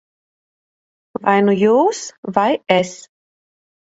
[1.25, 2.01] Vai nu jūs,
[2.37, 2.97] vai es.